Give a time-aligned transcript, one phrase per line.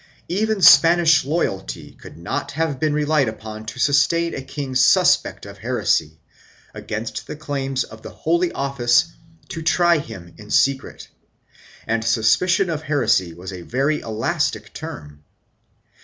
[0.25, 5.45] 1 Even Spanish loyalty could not have been relied upon to sustain a king suspect
[5.45, 6.19] of heresy,
[6.73, 9.11] against the claims of the Holy Office
[9.49, 11.07] to try him in secret,
[11.85, 15.23] and suspicion of heresy was a very elastic term.